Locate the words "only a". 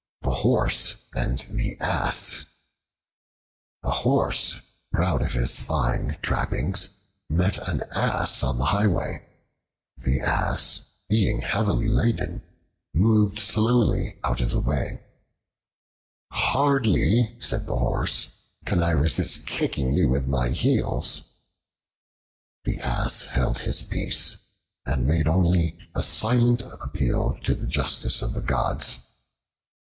25.27-26.01